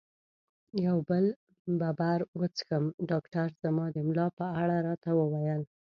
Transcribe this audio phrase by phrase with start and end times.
[0.85, 1.25] یو بل
[1.99, 5.61] بیر وڅښم؟ ډاکټر زما د ملا په اړه راته وویل.